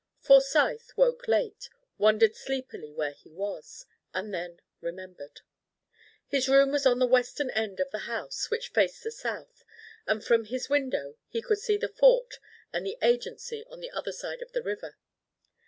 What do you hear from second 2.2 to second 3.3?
sleepily where he